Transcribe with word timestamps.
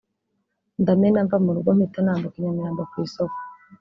ndamena 0.81 1.19
mva 1.25 1.37
mu 1.45 1.51
rugo 1.55 1.69
mpita 1.77 1.99
nambuka 2.03 2.35
i 2.37 2.41
Nyamirambo 2.41 2.81
ku 2.91 2.95
isoko 3.05 3.37